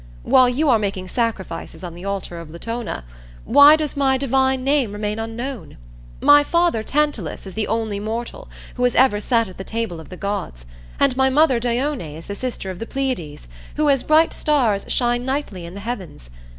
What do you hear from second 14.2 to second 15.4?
stars shine